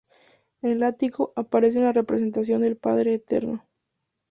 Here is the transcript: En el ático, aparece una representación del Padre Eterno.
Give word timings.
En 0.63 0.71
el 0.71 0.81
ático, 0.81 1.31
aparece 1.35 1.77
una 1.77 1.91
representación 1.93 2.61
del 2.63 2.75
Padre 2.75 3.13
Eterno. 3.13 3.67